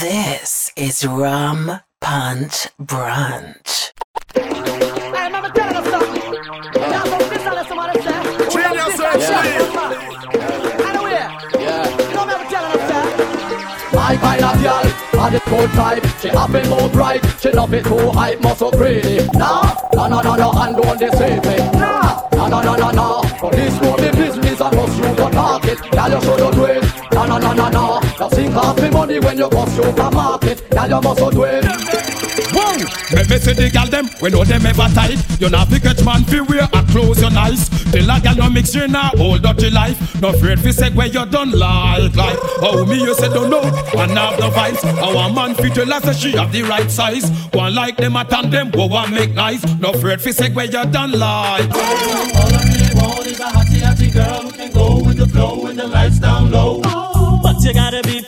[0.00, 3.92] This is Rum Punch Brunch.
[13.92, 16.06] I kind of girl, had it good type.
[16.22, 19.26] She have more bright, she love it too hype, muscle greedy.
[19.34, 21.56] Nah, no, no, no, no, and don't deceive me.
[21.78, 23.22] Nah, no, no, no, no, no.
[23.38, 25.78] But this will be business and must you go market.
[25.90, 26.89] Girl, you should do it.
[27.50, 28.26] No, no, no, no, no.
[28.26, 30.70] You sink off me money when you go supermarket.
[30.70, 31.64] Girl, you must do it.
[32.52, 32.78] Whoa!
[33.10, 35.18] Me, me see the gal them, we know them ever tight.
[35.40, 37.68] You not fi catch man fi wear a clothes you nice.
[37.90, 39.98] Till a gal you mix in a whole dirty life.
[40.22, 42.38] No afraid fi say where you done like like.
[42.62, 44.84] Oh me you say don't know, and have the vibes.
[45.02, 47.30] Our man fi tell us she have the right size.
[47.52, 49.64] One like them a tandem, go and make nice.
[49.80, 51.68] No afraid fi say where you done like.
[51.70, 55.64] All I really want is a hottie, hottie girl who can go with the flow
[55.64, 56.80] when the lights down low.
[57.62, 58.19] You gotta be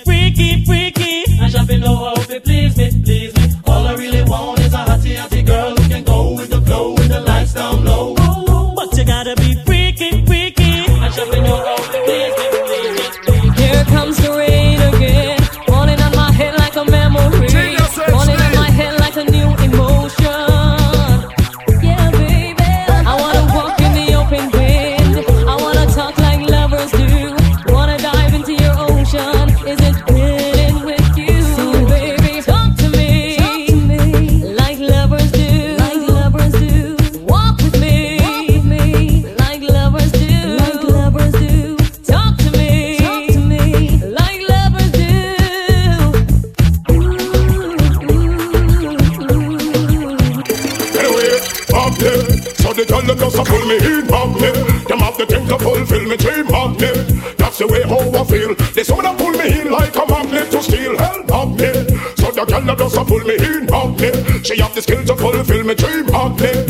[55.87, 56.95] fulfill me dream, I'm there.
[57.39, 58.55] That's the way how I feel.
[58.75, 60.97] They some of pull me in like a magnet to steal.
[60.97, 61.85] Hell, I'm there.
[62.17, 64.45] So the girl a pull me in, I'm there.
[64.45, 66.67] She have the skill to fulfill me dream, I'm there.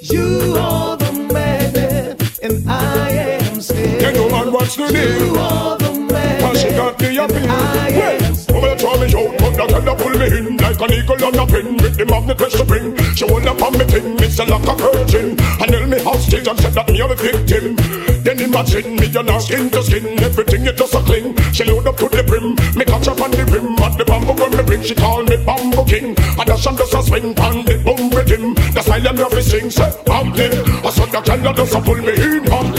[0.00, 4.00] You are the man, and I am scared.
[4.00, 5.38] Then you man what's the You deal?
[5.38, 7.50] are the man, Cause she got me a pin.
[7.50, 7.90] I
[8.48, 11.24] Well, woman you throw me out, but the girl pull me in like an eagle
[11.24, 12.96] on a pin with the magnet to bring.
[13.14, 16.58] She up on me thing, it's a lock of virgin, and held me hostage and
[16.58, 18.13] said that me a the victim.
[18.54, 21.34] Imagine me and her skin to skin, everything it just a cling.
[21.50, 24.30] She load up to the brim, me catch up on the rim, and the bamboo
[24.38, 26.14] when me bring, she call me bamboo king.
[26.14, 28.54] And the sun just a swing on the boom rhythm.
[28.54, 30.30] The style them love sing, say I'm.
[30.38, 32.70] I saw the girl that just a pull me in, I'm.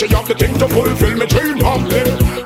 [0.00, 1.84] She have the thing to fulfill me dream, I'm.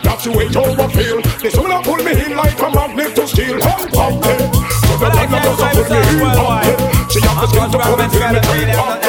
[0.03, 1.23] That's the way how I feel.
[1.39, 3.63] This woman pull me in like a magnet to steal.
[3.63, 4.43] I'm there.
[4.91, 6.83] So the girl that just a pull me in, there.
[7.15, 9.02] She have the thing to fulfill me dream, I'm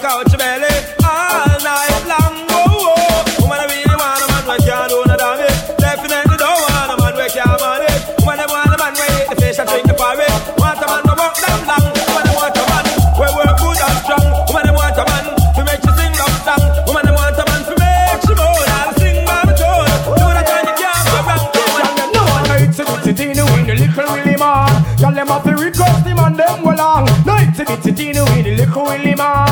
[0.00, 0.72] your belly
[1.04, 2.36] all night long.
[2.48, 3.42] Oh, oh.
[3.44, 5.60] Woman I really want a man when can't do no damage.
[5.76, 8.04] Definitely don't want a man when can't manage.
[8.24, 10.40] Woman I want a man when eat the fish and drink the porridge.
[10.56, 11.84] Want a man to work them long.
[12.08, 12.84] Woman I want a man
[13.20, 14.26] we work good and strong.
[14.48, 16.64] Woman I want a man to make you sing love song.
[16.88, 18.68] Woman I want a man to make you moan.
[18.80, 19.84] I'll sing the tone.
[20.16, 21.44] Do that when you can't go wrong.
[21.52, 24.72] Woman, No one night to it in the wind, the little Willie man.
[24.96, 27.04] Tell them up the request him and them go long.
[27.28, 29.49] Night to it in the wind, the little Willie man.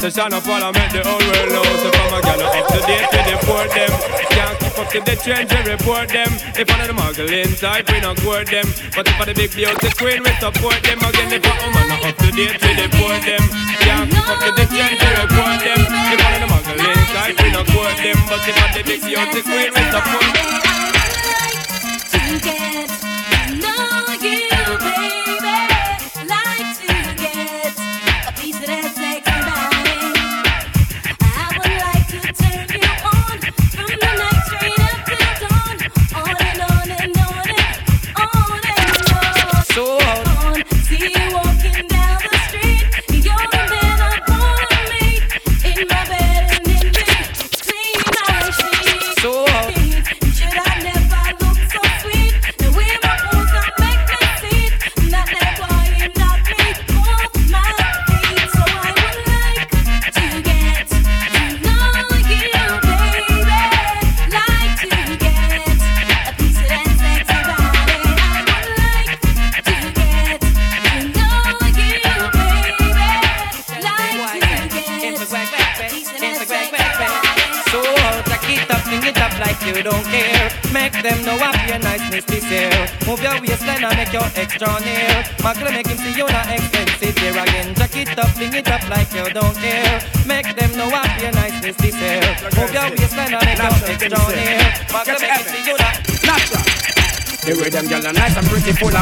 [0.00, 1.60] So shine up while I make the whole world know.
[1.60, 3.92] So from a gal up to date with deport them.
[4.32, 6.32] Can't keep up to the trends and report them.
[6.56, 8.64] If one of the muggling type, we not court them.
[8.96, 11.04] But if I the big beauty queen, we support them.
[11.04, 13.44] Again, if a woman not up to date we deport them.
[13.84, 15.80] Can't keep up to the trends and report them.
[15.84, 18.18] If one of the muggling type, we not court them.
[18.24, 20.59] But if I the big beauty queen, we support them.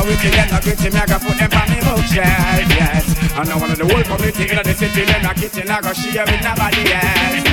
[0.08, 3.32] committee, them not gritty, me I got put them on me bookshelf, yes.
[3.34, 5.96] I know one of the whole committee in the city, them not kitchen, I got
[5.96, 7.48] share with nobody else.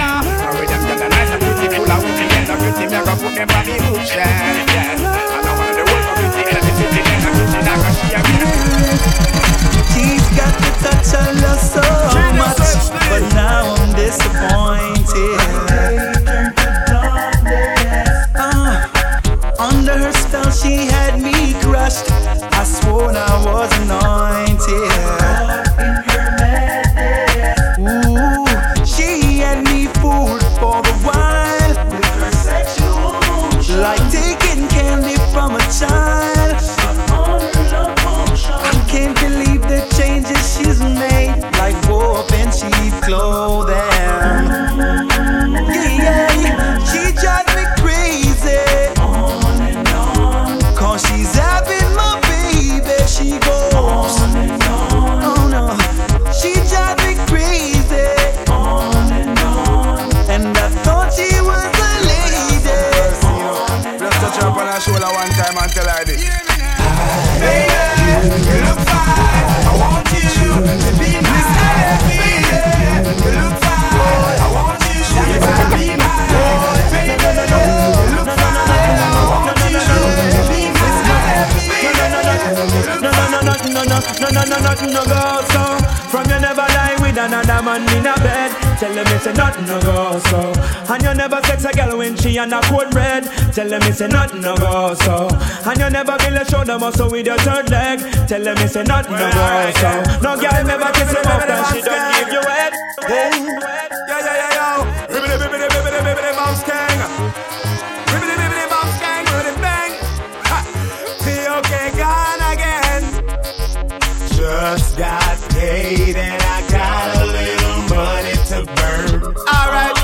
[115.85, 119.21] Got paid I got a little money to burn.
[119.45, 119.97] Alright.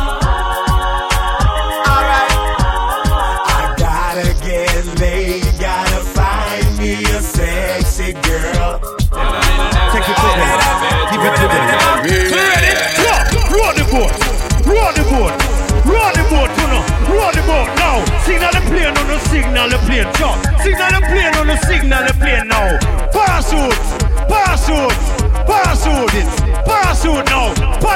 [1.89, 2.31] Alright.
[3.49, 8.79] I gotta get laid, gotta find me a sexy girl.
[9.91, 10.59] Take it to them.
[11.11, 11.67] Give it to them.
[12.29, 12.73] Ready?
[13.51, 14.13] Roll the boat.
[14.65, 15.33] Roll the boat.
[15.85, 16.83] Roll the boat, you know.
[17.09, 18.05] Roll the boat now.
[18.23, 20.07] Signal the plane on the signal the plane.
[20.15, 20.37] Jump.
[20.61, 22.50] Signal the plane on the signal the plane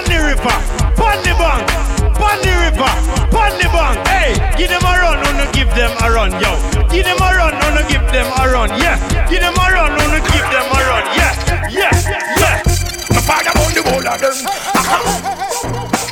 [0.06, 0.58] Pon river.
[0.96, 1.66] Pon bank.
[2.14, 2.92] Pon river.
[3.34, 4.08] Pon bank.
[4.08, 5.18] Hey, give them a run.
[5.26, 6.54] Wanna give them a run, yo.
[6.94, 7.54] Give them a run.
[7.60, 8.70] Wanna give them a run.
[8.80, 8.98] Yeah.
[9.30, 9.92] Give them a run.
[9.98, 11.04] Wanna give them a run.
[11.18, 11.34] Yeah.
[11.70, 11.90] Yeah.
[12.38, 12.62] Yeah.
[13.10, 14.36] My fire on the whole of them.
[14.46, 15.02] Uh-huh.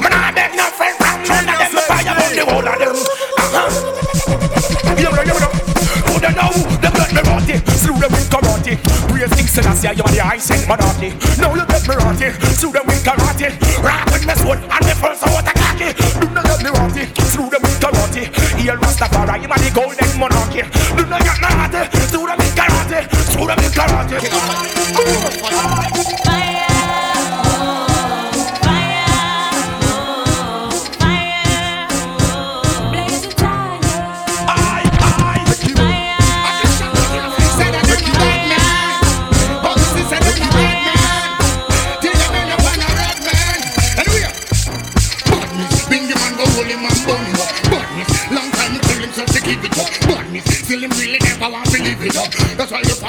[0.01, 1.73] Man, I beg no friend from none of them.
[1.73, 2.97] My fire on the whole of them.
[4.97, 5.51] You know, you know.
[6.09, 6.49] Who they know?
[6.81, 7.55] Them let me rotty.
[7.77, 9.12] Slew them with karate.
[9.23, 11.15] Praise King Selassie, you're the I sent monarchy.
[11.39, 12.27] Now you get me rotty.
[12.59, 13.55] Slew them with karate.
[13.79, 15.95] Rock with me sword and me first out a cocky.
[16.19, 17.07] Do not get me rotty.
[17.31, 18.27] Slew them with karate.
[18.59, 20.67] Here Rastafari, you're the golden monarchy.
[20.99, 21.87] Do not get me rotty.
[22.11, 22.99] Slew them with karate.
[23.31, 25.02] Slew them with karate.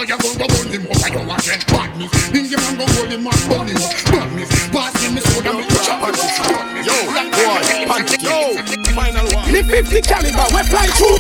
[0.07, 1.05] Fire go go burn him up.
[1.05, 1.67] I don't want it.
[1.67, 3.93] Badness, Bingy man go hold him and burn him up.
[4.11, 6.87] Badness, pass him the soda, me touch up on it.
[6.87, 6.97] Yo,
[7.33, 8.39] boy, punch yo,
[8.95, 9.53] final one.
[9.53, 11.19] The 50 caliber, we fly through.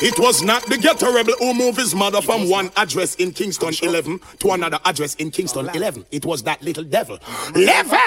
[0.00, 3.74] It was not the ghetto rebel who moved his mother from one address in Kingston
[3.82, 6.04] 11 to another address in Kingston 11.
[6.12, 7.18] It was that little devil.
[7.54, 7.98] Lever!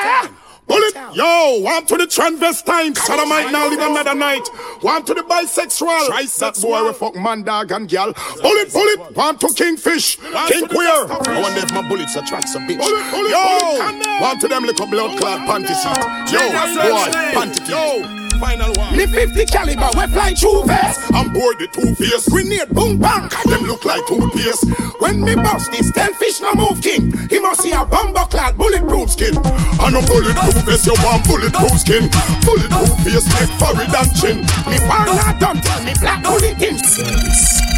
[0.68, 0.96] Bullet!
[1.14, 2.96] Yo, one to the transvestine.
[2.96, 4.48] Sodomite now live another night.
[4.82, 6.08] One to the bisexual.
[6.40, 8.14] That boy we fuck man, dog and gal.
[8.42, 9.16] Bullet, bullet.
[9.16, 10.18] One to Kingfish.
[10.48, 11.08] King Queer.
[11.10, 12.78] I wonder if my bullets attract some bitch.
[12.78, 16.32] Bullet, bullet, Yo, one to them little blood clot panty seat.
[16.32, 18.21] Yo, boy, panty Yo.
[18.40, 18.98] Final one.
[18.98, 21.00] Me 50 caliber, we fly through vest.
[21.14, 22.28] I'm bored the two face.
[22.30, 23.30] Grenade, boom, bang.
[23.46, 24.66] Them look like toothpaste.
[25.00, 27.12] When me bust this, tell fish no move king.
[27.30, 29.36] He must see a bumper clad bulletproof skin.
[29.36, 32.10] And a bulletproof vest, you want bulletproof skin.
[32.46, 34.38] Bulletproof face, make forehead and chin.
[34.70, 37.71] Me bar not done, tell me black bulletin.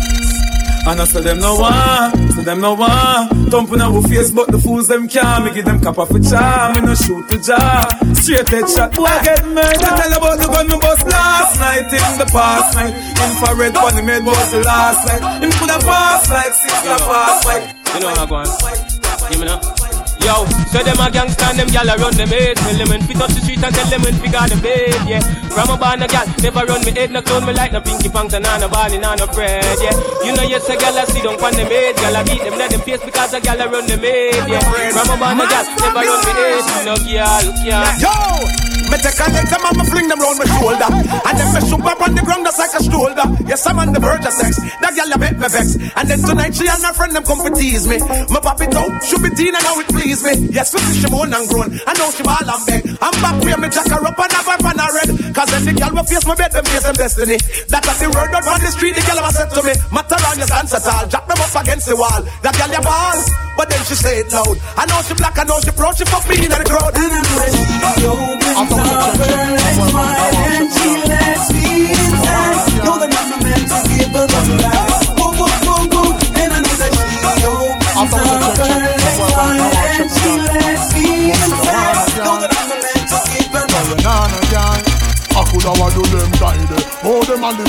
[0.85, 3.49] And I say them no one, say them no one.
[3.49, 5.45] Thumping our face, but the fools them can't.
[5.45, 7.87] Me give them cap off a charm, me no shoot the jar.
[8.13, 9.79] Straight head shot, boy get murdered.
[9.79, 12.93] Tell about the gun me bust last night in the past night.
[13.15, 15.43] Infrared one, he made was the last night.
[15.43, 17.63] Him could have passed like six and a fast like.
[17.95, 19.29] You know how I go on.
[19.31, 19.82] Give me now.
[20.23, 23.03] Yo, so them a gangsta and them gal a run them head Tell them when
[23.03, 25.19] fit up the street and tell them when fi got the bed, yeah.
[25.51, 28.07] From a born a gal, never run me head, no clone me like no pinky
[28.07, 29.91] pants and no Barney, no no Fred, yeah.
[30.23, 32.55] You know yes a gal a sit down on them head Gal a beat them
[32.57, 34.63] let them face because a gal a run them head, yeah.
[34.95, 36.85] From a born a gal, never run me head.
[36.87, 38.72] No gal, can't Yo!
[38.89, 40.89] Me take a leg, them and me fling them round my shoulder.
[40.89, 43.91] And then me shoot up on the ground just like a shoulder Yes, I'm on
[43.91, 44.57] the verge of sex.
[44.81, 45.75] That girl a make me vex.
[45.75, 47.99] And then tonight she and her friend them come for tease me.
[47.99, 50.49] Me pop it out, should be teen and now it please me.
[50.49, 52.81] Yes, we see she moan and groan I know she ball and beg.
[53.03, 55.09] I'm back where me jack her up and have her pan her red.
[55.35, 57.37] Cause then the girl will face my bed, them face them destiny.
[57.67, 59.73] That was the word out on the street, the girl ever said to me.
[59.91, 62.21] Matter on your at all, drop them up against the wall.
[62.41, 63.19] That girl ya ball,
[63.59, 64.55] but then she say it loud.
[64.77, 66.93] I know she black, I know she proud, she fuck me in the crowd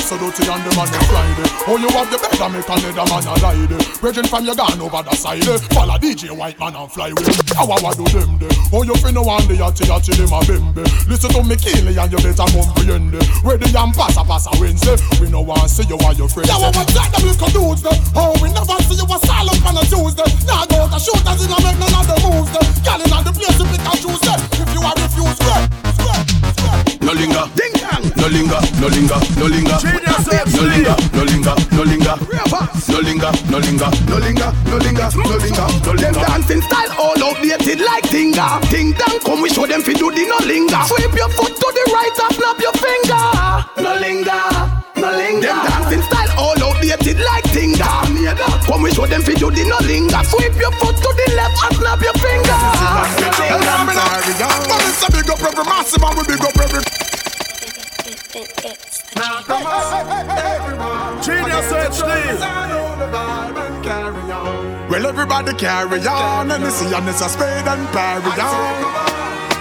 [0.05, 1.49] so dirty and the man is Friday.
[1.65, 3.33] Oh, you have the bed and make another man a
[3.65, 3.81] there.
[3.97, 5.41] Brethren from your gun over the side.
[5.73, 7.25] Follow DJ White Man and fly with.
[7.57, 8.53] How I do them there?
[8.69, 10.85] Oh, you finna one day yachty yachty them a bembe.
[11.09, 13.17] Listen to me killing and you better comprehend.
[13.41, 14.93] Where the yam pass a pass a Wednesday.
[15.17, 16.53] We no want see you and your friends.
[16.53, 17.97] Yeah, what that them little dudes there?
[18.13, 20.29] Oh, we never see you a silent on a Tuesday.
[20.45, 22.67] Now go to shooters in a make none of the moves there.
[22.85, 24.37] Girl in the place to pick and choose there.
[24.53, 25.74] If you are refused, square.
[27.05, 28.03] No linger, ding dong.
[28.17, 29.77] No linger, no linger, no linger.
[29.77, 32.15] No linger, no linger, no linger.
[32.89, 36.25] No linger, no linger, no linger, no linger, no linger, no Them linger.
[36.25, 38.59] dancing style all outdated like Tinga.
[38.69, 40.81] Ting dang, come we show them fi do the no linger.
[40.87, 43.23] Sweep your foot to the right and snap your finger.
[43.83, 44.43] No linger,
[44.97, 45.47] no linger.
[45.47, 47.89] Them dancing style all outdated like Tinga.
[48.65, 50.23] Come we show them fi do the no linger.
[50.23, 52.59] Sweep your foot to the left and snap your finger.
[53.35, 54.03] But
[54.71, 56.83] oh, it's a big up every massive and we big up every
[61.23, 62.09] Genius HD.
[64.89, 69.54] Well, everybody carry on, and you see, and it's a spade and parry on.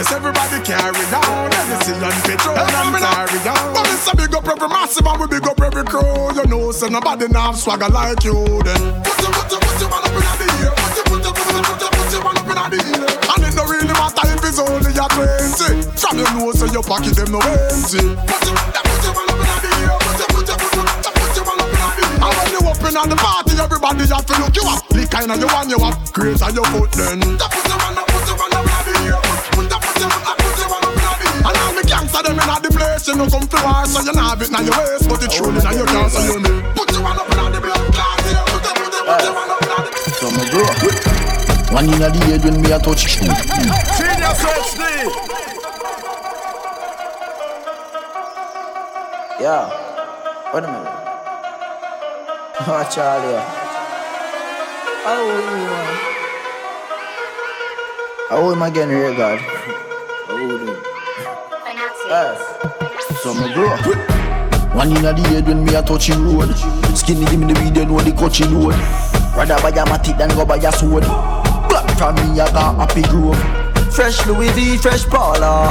[0.00, 3.68] Yes, everybody carry on, and you see, and carry on.
[3.76, 6.32] But it's a big up every massive, and we big up every crew.
[6.32, 8.32] You know, so nobody now swagger like you.
[8.64, 10.72] Then put your, put your, put your one up in the air.
[10.72, 13.12] Put your, put your, put your, put your, put your one up in the air.
[13.12, 15.84] And it don't really matter if it's only a twenty.
[16.00, 18.00] From your nose to your pocket, them no empty.
[18.00, 20.00] Put your, put your one up in the air.
[20.00, 22.24] Put your, put your, put your, put your one up in the air.
[22.24, 24.80] And when you up in on the party, everybody have to look you up.
[24.96, 27.20] The kind of you want you up, great on your foot then.
[27.36, 27.79] Put your
[32.20, 34.50] all them in the place, you know come to war, so you not have it
[34.50, 36.50] now your waist, but it's truly now you can't say you me.
[36.76, 38.44] Put your one up in the blood clot, yeah.
[38.44, 40.68] Put your, put your, put your one up in the So me grow.
[41.72, 43.04] One in the head when me a touch.
[43.16, 44.82] Genius HD.
[49.40, 49.64] Yeah.
[50.52, 50.96] Wait a minute.
[52.60, 53.40] Oh, Charlie.
[55.04, 55.88] How old you man?
[58.28, 59.38] How old am I getting here, God?
[59.38, 60.89] How old you?
[62.10, 62.42] Yes.
[63.22, 63.70] So me grow.
[64.74, 66.50] One in the head when me a touching road.
[66.96, 68.74] Skinny give me the video know the coaching load.
[69.38, 71.04] Rather buy a matic than go buy a sword.
[71.70, 73.38] Black from me I got happy grove.
[73.94, 75.70] Fresh Louis V, fresh Polo.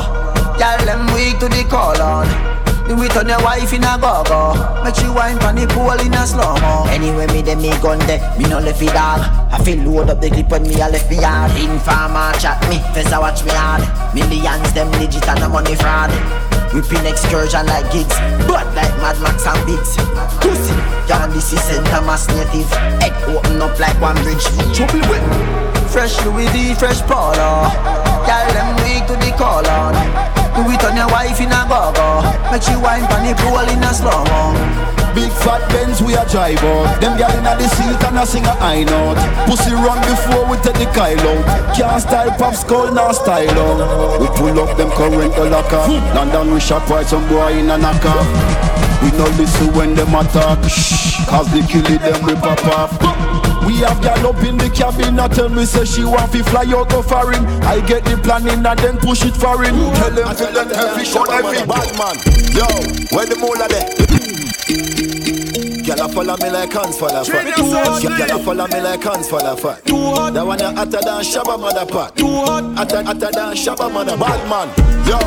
[0.55, 2.58] Y'all them weak to the call on.
[2.89, 6.09] Do it on your wife in a go-go Make she wine pan the pool in
[6.09, 6.89] a slow-mo.
[6.89, 9.21] Anyway, me dem me gun there, me no left it dog.
[9.53, 11.53] I feel load up the clip when me a left me yard.
[11.53, 13.85] Informer chat me, Fessa watch me hard.
[14.17, 16.09] Millions them legit and a money fraud.
[16.73, 18.17] Whipping excursion like gigs
[18.49, 19.93] Blood like Mad Max and Biggs
[20.41, 20.73] Pussy,
[21.05, 21.85] y'all this is St.
[21.93, 22.73] Thomas native.
[23.05, 24.41] Head open up like one bridge.
[24.73, 25.21] Trouble with
[25.93, 27.69] Fresh Louis V, fresh Polo.
[28.25, 29.93] Y'all them weak to the call on
[30.69, 32.21] Do it on your wife in a go-go.
[32.53, 34.53] Make she wine pan the pool in a slow-mo.
[35.17, 37.01] Big fat Benz we a drive out.
[37.01, 39.17] Them gal inna the seat and a sing a high note.
[39.49, 41.73] Pussy run before we take the Kyle out.
[41.73, 44.21] Can't style pop skull now style out.
[44.21, 45.81] We pull up them current the locker
[46.13, 48.21] London we shop right some boy in a knocker
[49.01, 50.69] We no listen when them attack.
[50.69, 54.69] Shh, Cause they kill it them we pop off we have gal up in the
[54.71, 58.17] cabin and tell me say she want fi fly out go foreign I get the
[58.17, 62.17] planning and then push it foreign Tell them tell them heavy shot heavy Bad man,
[62.57, 62.65] yo,
[63.13, 63.85] where the mola there?
[65.85, 67.45] Gyal a follow me like hands for the fat.
[68.01, 69.83] Gyal a follow me like hands for the fat.
[69.85, 72.19] That one a hotter than Shabba mother pot.
[72.19, 74.17] Hotter hotter than Shabba mother.
[74.17, 74.69] Bad man,
[75.07, 75.17] yo,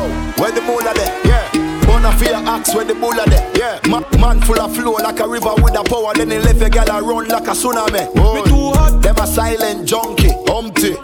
[0.41, 1.25] where the mola there?
[1.25, 1.62] Yeah.
[2.03, 3.49] Bona fear axe where the bulla there.
[3.55, 3.79] Yeah.
[3.87, 6.13] Ma- man full of flow like a river with a power.
[6.13, 8.13] Then he left a gyal a run like a tsunami.
[8.13, 9.01] Me too hot.
[9.01, 10.95] Them a silent junkie, humpty.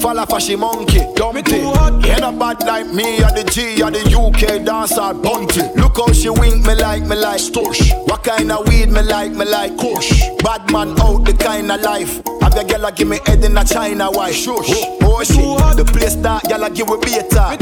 [0.00, 1.62] Fall for she monkey, dumpty.
[1.62, 5.62] Ain't a bad like me, or the G, or the UK dancer, bunty.
[5.80, 7.94] Look how she wink me like, me like Stush.
[8.08, 10.26] What kind of weed me like, me like Kush.
[10.42, 12.20] Bad man out the kind of life.
[12.52, 14.34] Have your girl a give me head in a China white.
[14.34, 14.68] Shush.
[14.68, 17.56] Oh, oh shit, the place that girl a give we beta.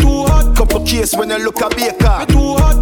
[0.56, 2.26] Couple case when you look a baker.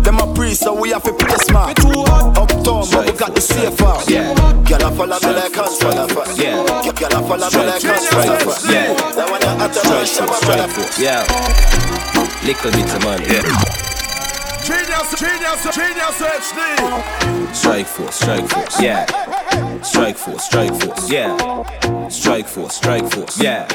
[0.01, 1.77] Them a priest, so we have to place man.
[1.77, 4.09] Uptown, but we got the safe house.
[4.09, 4.33] Yeah.
[4.65, 6.39] Girl a follow me like hands for the fast.
[6.39, 6.65] Yeah.
[6.97, 8.65] Girl a follow me like hands for the Strike fast.
[8.65, 9.13] force, yeah.
[9.13, 11.29] That one a hotter than Strike force, Shabba strike force, yeah.
[12.43, 13.88] Little bit of money, yeah.
[14.69, 17.55] Genius, genius, genius HD.
[17.55, 19.07] Strike force, strike force, yeah.
[19.81, 22.09] Strike force, strike force, yeah.
[22.11, 23.67] Strike force, strike force, yeah.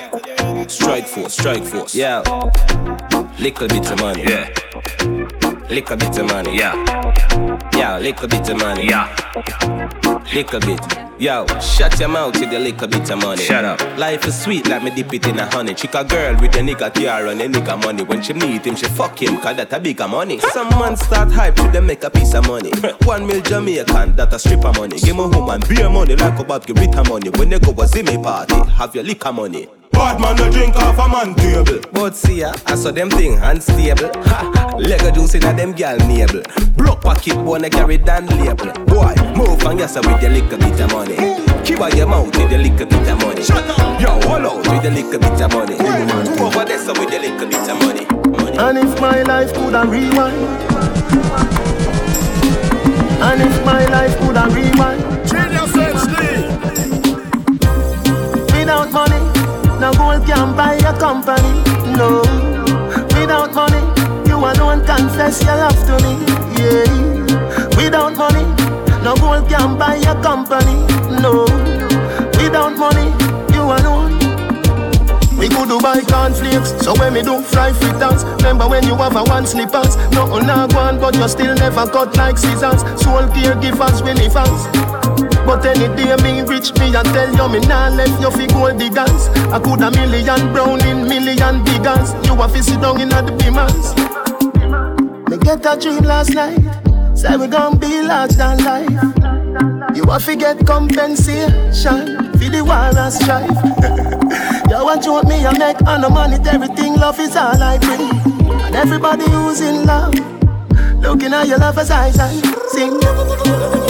[0.67, 2.21] Strike force, strike force, yeah.
[3.39, 5.42] Little bit of money, yeah.
[5.74, 6.76] Little bit of money, yeah.
[7.76, 9.10] Yeah, little bit of money, yeah.
[10.32, 10.80] Little bit.
[11.20, 13.42] Yo, shut your mouth with a little bit of money.
[13.42, 13.82] Shut up.
[13.98, 15.74] Life is sweet like me dip it in a honey.
[15.74, 18.04] Chick a girl with a nigga car and a nigga money.
[18.04, 20.38] When she meet him, she fuck him, cause that a bigger money.
[20.40, 22.72] Some man start hype to them make a piece of money.
[23.06, 25.00] One mil Jamaican, that a strip of money.
[25.00, 27.32] Give me woman beer money like a Bob Rita money.
[27.32, 29.68] When they go a Zimmy party, have your liquor money.
[29.93, 31.79] Bad man no drink off a man table.
[31.91, 34.10] But see ya, I saw them thing unstable.
[34.25, 36.41] Ha, Lego juice in a them gal navel.
[36.75, 38.71] Broke pocket wanna carry down label.
[38.86, 41.15] Boy, move and yes with the little bit of money.
[41.63, 43.43] Keep out your mouth with the little bit of money.
[43.43, 44.01] Shut up.
[44.01, 45.77] Yo, hold out with the little bit of money.
[45.77, 48.06] Move over there so with your little bit of money.
[48.56, 50.38] And if my life could have rewind
[53.23, 55.69] And if my life could have rewind Without
[59.97, 61.53] gold can buy a company
[61.97, 62.21] No.
[63.15, 63.82] Without money,
[64.27, 66.13] you alone confess your love to me
[66.60, 67.77] Yeah.
[67.77, 68.43] Without money,
[69.03, 70.75] no gold can buy your company
[71.21, 71.45] No.
[72.39, 73.08] Without money,
[73.53, 74.03] you alone
[75.43, 79.17] we could do buy cornflakes, so when me do fry fritters Remember when you have
[79.17, 79.97] a one slippers?
[80.15, 82.79] Nothing not one, but you still never cut like scissors.
[83.03, 84.63] Soul caregivers, we live us
[85.45, 88.79] But any day me rich, me I tell you me nah left you fi gold
[88.79, 89.27] diggers.
[89.51, 93.36] I could a million brown in million diggers You a fi sit down in the
[93.36, 93.91] beamers.
[95.29, 96.63] Me get a dream last night.
[97.17, 99.93] Say we gon' be large than life.
[99.93, 104.19] You a fi get compensation For the war and strife
[104.69, 107.78] You want you want me, I make all the money, everything, love is all I
[107.78, 108.02] bring.
[108.65, 110.13] And everybody who's in love,
[110.99, 112.95] looking at your lover's eyes and sing.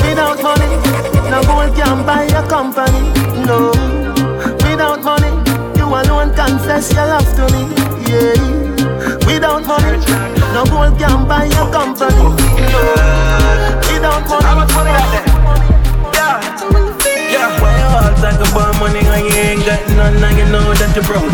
[0.04, 0.68] Without money,
[1.32, 3.00] no gold can buy a company.
[3.48, 3.72] No,
[4.66, 5.32] without money,
[5.78, 7.64] you alone confess your love to me.
[8.10, 8.36] Yeah,
[9.26, 9.98] without money,
[10.54, 12.16] no gold can buy a company.
[12.18, 12.82] No,
[13.88, 14.46] without money.
[14.46, 15.26] How much money out there?
[16.14, 16.83] Yeah, why you all
[18.24, 21.28] talk about money when you ain't got none and you know that you're broke?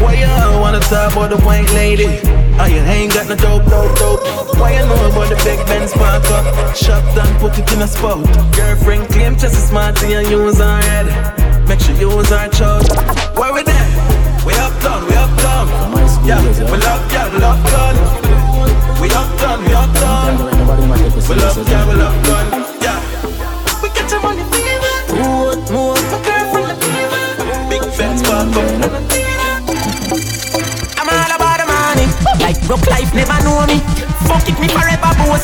[0.00, 2.08] Why you wanna talk about the white lady?
[2.56, 4.56] Oh, you ain't got no dope, dope, dope.
[4.56, 6.74] Why you know about the big Benz park up?
[6.74, 8.24] Shop down, put it in a spot.
[8.56, 11.68] Girlfriend claim just as smart to you use her head.
[11.68, 12.88] Make sure you use her child.
[13.36, 13.88] Where we there?
[14.46, 15.68] We up down, we up down.
[16.24, 17.28] Yeah, we love, yeah,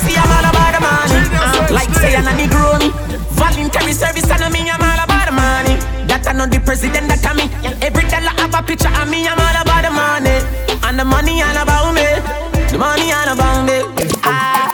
[0.03, 1.21] See I'm all about the money.
[1.33, 2.91] Uh, like say I'm a negro me.
[3.37, 5.75] Voluntary service and me, I'm all about the money.
[6.09, 7.49] That I know the president that me.
[7.81, 9.27] Every dollar have a picture of me.
[9.27, 10.37] I'm all about the money.
[10.87, 12.07] And the money all about me.
[12.71, 13.79] The money all about me.
[14.25, 14.69] Ah,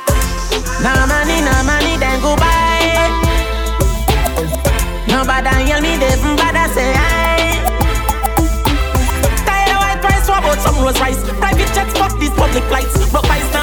[0.82, 2.72] no money, no money, then go buy.
[5.06, 7.60] Nobody hear me, they bother say aye.
[9.46, 11.22] Tired of white price, what about some Rolls Royce?
[11.38, 13.01] Private jets, fuck these public flights.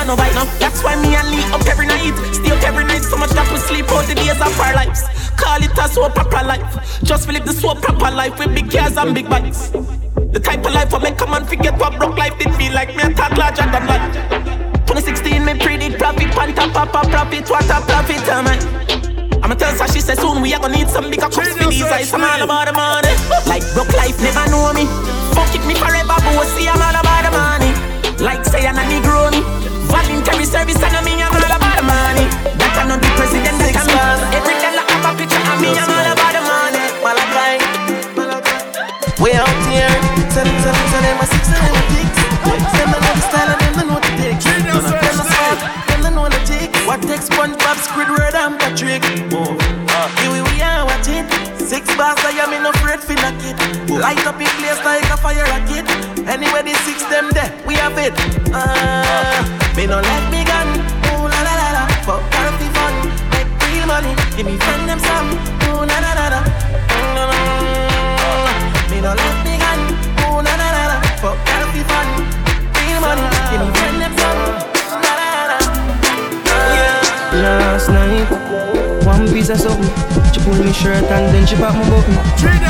[0.09, 0.45] No bite now.
[0.57, 2.17] That's why me and Lee up every night.
[2.33, 5.05] Stay up every night, so much that we sleep all the days of our lives.
[5.37, 6.65] Call it a so proper life.
[7.05, 9.69] Just live the so proper life with big cars and big bikes.
[10.33, 12.97] The type of life I make a man forget what broke life did feel like.
[12.97, 14.09] Me a talk larger than life.
[14.89, 18.57] 2016, me predict profit, panta papa profit, what a profit, am I?
[19.45, 21.85] I'ma tell her she said soon we are gonna need some bigger cups for these
[21.85, 22.09] eyes.
[22.17, 23.13] I'm all about the money.
[23.45, 24.89] Like broke life never know me.
[25.37, 27.71] Fuck it me forever, but see I'm all about the money.
[28.17, 29.68] Like say I'm a negro me.
[29.89, 32.25] Voluntary service and I mean I'm all about the money.
[32.61, 34.21] That I know the president that in.
[34.37, 35.73] Every dollar have a picture of me.
[35.73, 36.85] I'm all about the money.
[37.03, 37.57] Malakai.
[39.19, 39.91] We out here,
[40.31, 42.19] tell them, tell them, tell them, my six and them a dicks.
[42.71, 44.47] Them know the style and them know the dicks.
[44.47, 45.59] Them know smart,
[45.91, 46.71] them know the tick.
[46.87, 49.03] What takes SpongeBob, Squidward and Patrick?
[49.35, 49.59] Oh,
[49.91, 51.27] uh, here we are watch it.
[51.59, 53.59] Six bars I am in afraid fi knock it.
[53.91, 55.83] Light up in place like a fire rocket.
[56.23, 58.15] Anywhere the six them there, we have it.
[58.53, 60.67] Uh, me no let me gun.
[61.07, 62.93] Ooh la la la la, fuck healthy fun,
[63.31, 64.11] make real money.
[64.35, 65.29] Give me friend them some.
[65.71, 66.41] Ooh la la la la.
[66.99, 69.79] Mm, Me no let me gun.
[70.27, 72.07] Ooh la la la la, fuck healthy fun,
[72.75, 73.23] real money.
[73.51, 74.41] Give me friend them some.
[74.99, 75.57] La la la la.
[77.39, 78.27] Last night,
[79.07, 79.91] one piece of something.
[80.33, 82.17] She pulled me shirt and then she pop my button.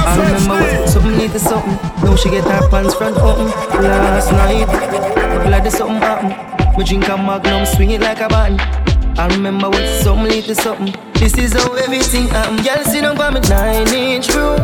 [0.05, 1.75] I remember what something need to something.
[2.03, 3.47] Now she get her pants front open.
[3.81, 6.58] Last night, I'm glad there's something happen.
[6.79, 8.57] Me drink a magnum, swing it like a button.
[9.19, 9.83] I remember what
[10.23, 10.95] lead to something.
[11.15, 12.55] This is how everything happen.
[12.63, 14.55] Girl, sit down by me nine inch room.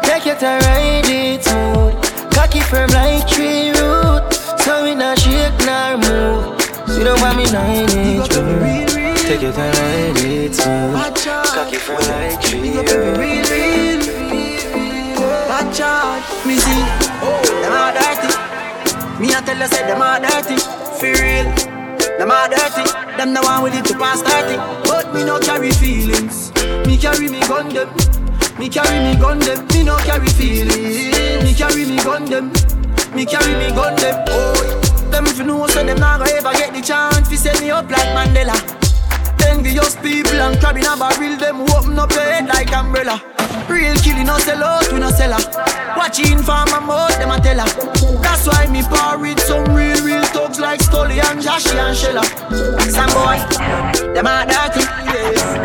[0.00, 2.32] Take your time, ride it smooth.
[2.32, 4.32] Cocky firm like tree root.
[4.64, 6.58] So we not shake nor move.
[6.88, 9.16] Sit down by me nine inch room.
[9.28, 11.52] Take your time, I it to.
[11.52, 12.80] Cocky friend like tree.
[12.80, 14.00] Real.
[15.52, 16.84] Watch out, me see.
[17.60, 19.20] Them all dirty.
[19.20, 20.87] Me a tell you say them all dirty.
[20.98, 21.46] For real.
[22.18, 22.82] Them all dirty.
[23.16, 24.56] Them the one with it to pass 30.
[24.82, 26.50] But me no carry feelings.
[26.86, 27.88] Me carry me gun them.
[28.58, 29.64] Me carry me gun them.
[29.68, 31.14] Me no carry feelings.
[31.44, 32.50] Me carry me gun them.
[33.14, 34.24] Me carry me gun them.
[34.26, 34.58] Oh,
[35.12, 37.70] them if you know so them not gonna ever get the chance to set me
[37.70, 38.58] up like Mandela.
[39.46, 43.37] Envious people and crab in a barrel, them open up your head like umbrella.
[43.68, 45.94] Real killing no sell out, we no sell her.
[45.96, 47.68] Watching for my mouth, them a tell her.
[48.22, 52.24] That's why me par with some real, real thugs like Stolly and Joshy and Shella.
[52.90, 53.38] Some boy,
[54.14, 54.84] them are dirty.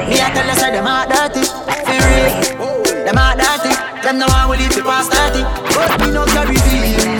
[0.09, 1.43] Me a tell you say them a dirty.
[1.87, 3.73] For real, them are dirty.
[4.03, 5.43] Them no one will leave the past 30.
[5.73, 7.12] But me no carry feelings.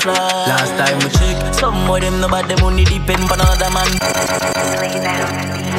[0.00, 0.14] Fly.
[0.48, 5.69] Last time we check, Some of them no bad, them only depend on another man.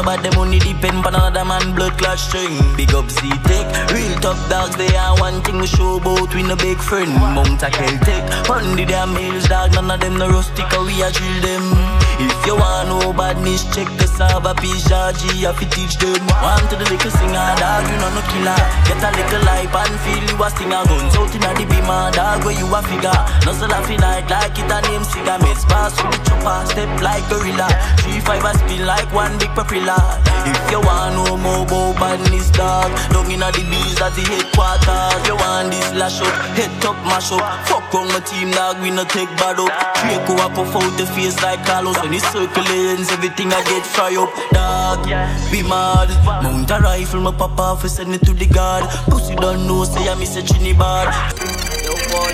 [0.00, 2.56] Of them only depend on another man blood clot string.
[2.74, 6.56] Big up Z-Tech, real tough dogs, they are one thing we show about we no
[6.56, 7.12] big friend.
[7.14, 11.12] Mount a Celtic, on the damn hills, dog, none of them no rustic, we a
[11.12, 11.62] drill them.
[12.18, 16.29] If you want no badness, check the Saba G, I fi teach them.
[16.40, 18.56] One to the little singer, dog, you know no killer.
[18.88, 20.82] Get a little life and feel you a stinger.
[20.88, 23.20] Guns out inna the beamer, dog, where you a figure.
[23.44, 25.36] No so laugh like like it a name cigar.
[25.44, 27.68] Mates pass with the chopper, step like gorilla.
[28.00, 30.00] Three five spin like one big propeller.
[30.48, 35.20] If you want no more about badness, dog, down inna the bees at the headquarters.
[35.28, 37.44] You want this lash up, head top mash up.
[37.68, 39.68] Fuck on my team, dog, we no take bad up.
[40.00, 42.00] Draco a puff out the face like Carlos.
[42.00, 45.04] When he circle lanes, everything I get fry up, dog.
[45.52, 46.08] Be mad.
[46.42, 48.84] Mount a rifle, my papa for send it to the guard.
[49.10, 51.04] Pussy don't know, say I miss a chinny bar.
[51.84, 52.32] Yo, boy.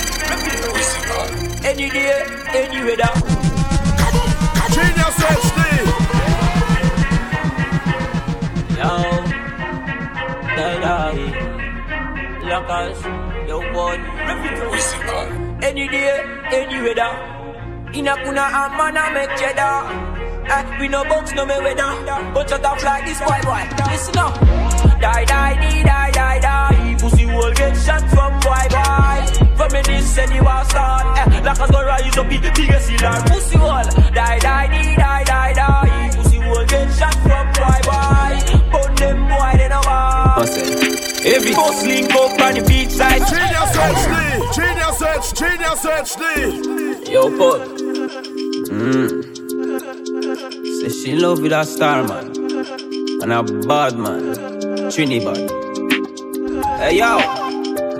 [1.64, 2.22] Any day,
[2.54, 3.12] any weather.
[4.74, 5.58] Genius HD.
[8.78, 8.92] Yo,
[10.56, 11.24] die die.
[12.48, 13.00] Lockers,
[13.48, 13.96] yo boy.
[15.62, 16.20] Any day,
[16.52, 17.12] any weather.
[17.94, 20.15] In a kuna a man make cheddar.
[20.48, 21.92] Eh, we no box no me weather.
[22.32, 23.62] But shut up like this boy boy.
[23.90, 24.34] Listen up.
[25.00, 26.96] Die die die die die die.
[27.00, 29.18] Pussy will get shot from boy boy.
[29.56, 31.18] From me this said you was start.
[31.18, 33.22] Eh, lockers go rise up, the biggest killer.
[33.26, 36.10] Pussy will die die die die die die.
[36.16, 38.32] Pussy will get shot from boy boy.
[38.72, 40.48] But them boy they no want.
[41.26, 43.22] Every boss link up on the beach side.
[43.26, 44.14] Genius HD.
[44.54, 45.34] Genius H.
[45.34, 47.08] Genius HD.
[47.10, 47.58] Yo, Paul.
[48.70, 49.25] Mm.
[51.06, 52.26] Say she love with a star man.
[53.22, 54.34] And a bad man.
[54.90, 55.38] Trini bad.
[56.80, 57.18] Hey, yo.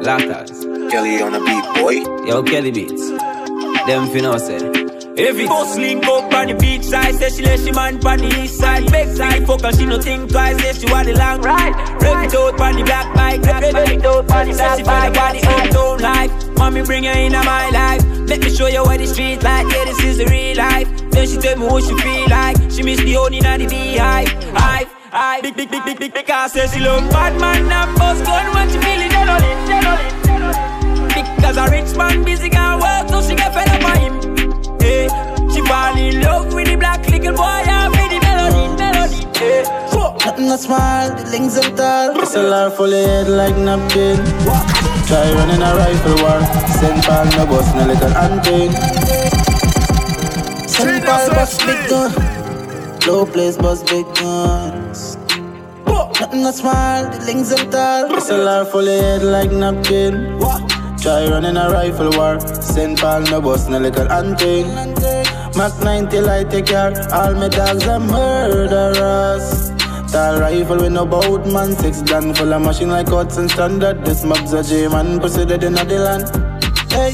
[0.03, 0.91] Latas.
[0.91, 2.27] Kelly on the beat, boy.
[2.27, 3.11] Yo, Kelly Beats.
[3.87, 4.59] Them finna say.
[5.25, 8.43] Every boss link up on the beach side, say she let she man on the
[8.43, 8.91] east side.
[8.91, 11.75] Big side fuck her, she no think twice, say she want the long ride.
[12.03, 14.55] Rev it out on the black bike, rev it out on the black bike.
[14.55, 16.59] Say she feel like the own life.
[16.59, 18.03] Mommy bring her into my life.
[18.29, 21.06] Let me show you what the street like, yeah this is the real life.
[21.17, 22.57] Then she tell me what she feel like.
[22.71, 24.29] She miss the honey in the beehive.
[24.53, 25.43] Hive, hive.
[25.43, 28.69] Big, big, big, big, big, because say she love bad man and boss gun when
[28.69, 29.25] she feeling it,
[29.65, 29.97] dead on.
[31.09, 34.15] Because a rich man busy can work, so she get fed up on him.
[34.79, 35.09] Hey,
[35.49, 39.25] she fall in love with the black little boy and with the melody, melody.
[39.41, 39.87] Eh, hey,
[40.27, 42.13] Nothing no small, the links are tall.
[42.13, 44.21] SLR full of head like napkin.
[45.09, 46.45] Try running a rifle war.
[46.77, 49.06] Send Paul no bus, no little hunting.
[50.77, 52.13] Send Paul bus big gun.
[53.07, 55.17] Low place bus big guns.
[56.21, 58.09] Nothing no small, the links are tall.
[58.17, 60.39] SLR full of head like napkin.
[60.39, 60.63] What?
[60.99, 62.41] Try running a rifle war.
[62.41, 64.67] Send Paul no bus, no little hunting.
[65.57, 66.93] Mac 90 light take care.
[67.13, 69.71] All my dogs are murderers.
[70.11, 71.73] Tall rifle with no bout man.
[71.73, 74.03] Six gun full of machine like Hudson standard.
[74.05, 76.29] This mob's a J man proceeded in the land.
[76.91, 77.13] Hey,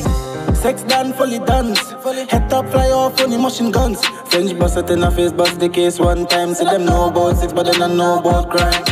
[0.63, 1.91] sex done fully dance.
[2.31, 4.05] Head top fly off on the machine guns.
[4.31, 6.55] French bust it in a face, bust the case one time.
[6.55, 8.85] See them know about six, but they don't know about crime.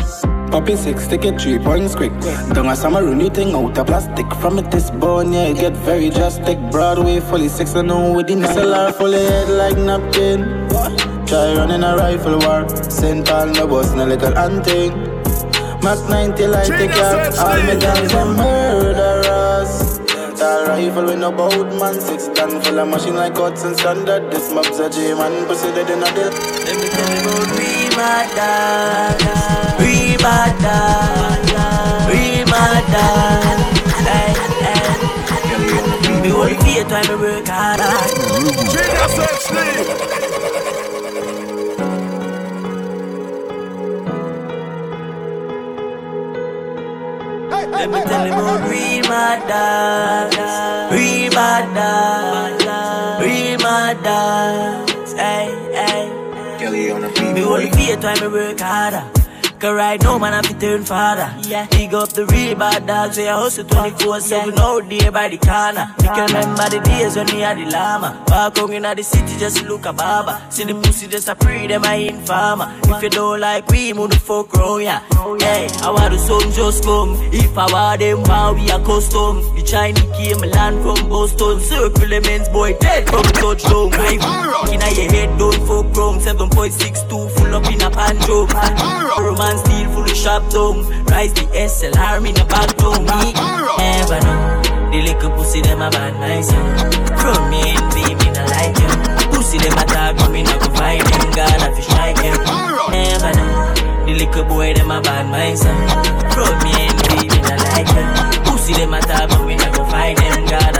[0.50, 2.12] Poppy six, take it three points quick.
[2.54, 4.26] Don't a summer anything out of plastic.
[4.40, 6.58] From it this bone, yeah, it get very drastic.
[6.72, 10.40] Broadway fully six and no with the SLR fully head like napkin.
[11.28, 12.68] Try running a rifle war.
[12.90, 13.24] St.
[13.24, 14.90] Paul no bus, no little hunting.
[15.84, 17.38] Mac 90 like the cat.
[17.38, 19.89] All my gangs are murderers.
[20.40, 22.00] Tall rifle with no boat, man.
[22.00, 24.32] Six gun full of machine like guts and standard.
[24.32, 26.30] This mob's a J man, pussy dead in a deal.
[26.30, 29.20] Let me tell you about We mad dog,
[29.80, 31.44] we mad dog,
[32.08, 33.60] we mad dog.
[34.08, 34.32] Hey,
[34.64, 36.22] hey.
[36.22, 37.80] Me only fear time me work hard.
[47.80, 50.36] Let me tell you about real mad dogs,
[50.92, 55.12] real mad dogs, real mad dogs.
[55.14, 57.32] Hey, hey.
[57.32, 59.19] Me only fear time me work harder.
[59.60, 61.36] Cause right now, man, I fi turn father.
[61.46, 61.66] Yeah.
[61.66, 65.36] Big up the real bad dogs, we a hustle 24 7 out there by the
[65.36, 65.94] corner.
[65.98, 68.24] We can remember the days when we had the llama.
[68.28, 70.46] Walk out in the city just to look a baba.
[70.50, 72.74] See the pussy just a pre, them I informer.
[72.84, 75.00] If you don't like we, move the fuck round yeah.
[75.40, 77.18] Hey, I want the sun just come.
[77.30, 79.42] If I want them, wow, we are custom.
[79.56, 81.60] The Chinese came land from Boston.
[81.60, 83.90] Circle the men's boy dead from touchdown.
[83.90, 84.24] Drive
[84.72, 86.18] in your head, don't fuck wrong.
[86.18, 88.46] 7.62 full up in a panjo.
[89.18, 91.04] Roman steel full of shop down.
[91.06, 93.02] Rise the SLR, me no back down.
[93.04, 93.32] Me
[93.78, 94.62] never know.
[94.90, 96.94] The little pussy them a bad myself.
[97.20, 98.90] From me envy, me no like you.
[99.30, 101.30] Pussy them a talk, but me no go find them.
[101.30, 102.38] God, I fi strike them.
[102.90, 104.06] Never know.
[104.06, 105.78] The little boy them a bad myself.
[106.34, 108.50] From me envy, me no like you.
[108.50, 110.46] Pussy them a talk, but me no go find them.
[110.46, 110.79] God,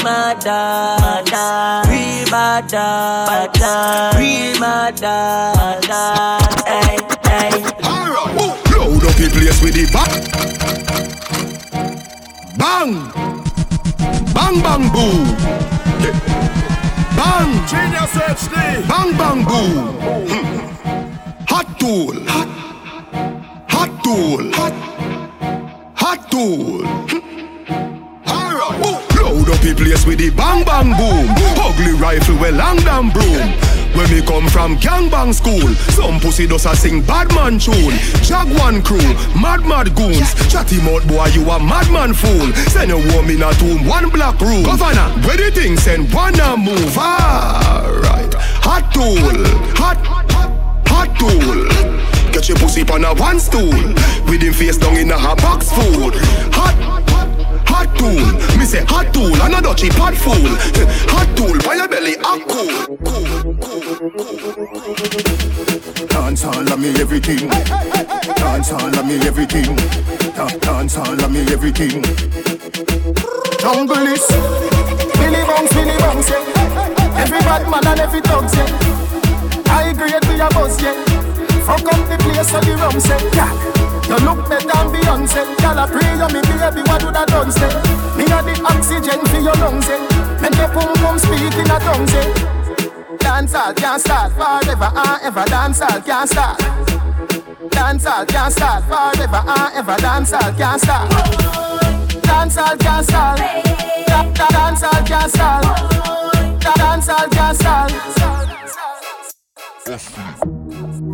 [0.00, 1.28] Real mad dog,
[1.90, 5.84] real bad dog, real mad dog.
[6.64, 6.96] Hey,
[7.28, 7.50] hey.
[8.72, 10.08] Load up the place with the back.
[12.56, 13.12] Bang!
[14.32, 15.36] Bang bang boom!
[17.14, 17.50] Bang!
[17.68, 18.56] Genius HD!
[18.88, 20.00] Bang bang boom!
[20.30, 21.44] Hmm.
[21.46, 22.14] Hot tool!
[22.26, 22.48] Hot,
[23.68, 24.50] hot tool!
[24.54, 24.74] Hot,
[25.94, 27.19] hot tool!
[29.60, 31.28] The place with the bang bang boom.
[31.60, 33.52] Ugly rifle with long damn broom.
[33.92, 37.92] When we come from gangbang school, some pussy does a sing bad man tune.
[38.22, 39.02] Jaguan crew,
[39.36, 40.32] mad mad goons.
[40.48, 42.52] Chatty mouth boy, you a madman fool.
[42.72, 44.62] Send a woman a tomb, one black room.
[44.62, 46.96] Governor, where the thing send one a move.
[46.96, 48.32] Alright,
[48.64, 49.44] hot tool,
[49.76, 49.98] hot,
[50.86, 52.00] hot tool.
[52.32, 53.74] Get your pussy on a one stool.
[54.30, 56.14] With him face down in a hot box food.
[56.54, 56.99] Hot,
[57.80, 58.58] hot tool.
[58.58, 60.34] Me say hot tool, and a dutchy pot fool.
[61.12, 62.72] Hot tool, by your belly, a cool.
[66.08, 67.48] Dance all of me everything.
[68.36, 69.76] Dance all of me everything.
[70.60, 72.02] Dance all of me everything.
[73.60, 74.26] Jungle is
[75.16, 77.22] Billy Bounce, Billy Bounce, yeah.
[77.22, 79.72] Every bad man and every dog, yeah.
[79.72, 80.94] I agree with your boss, yeah.
[81.64, 82.96] Fuck up the place of the rum,
[83.34, 83.69] yeah.
[84.10, 85.46] You look better than Beyonce.
[85.62, 87.70] Girl, I pray you me baby, what that done say?
[88.18, 90.02] Me a the oxygen for your lungs, eh.
[90.42, 92.26] Make your pum pum speak in a tongue, say.
[93.22, 95.44] Dancehall can't start forever and ever.
[95.46, 96.58] Dancehall can't start.
[97.70, 99.94] Dancehall can't start forever and ever.
[100.02, 101.06] Dancehall can't start.
[102.26, 103.38] Dancehall can't start.
[104.08, 105.06] Can't start.
[105.06, 105.54] Can't start.